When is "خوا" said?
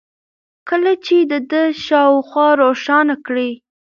2.29-2.47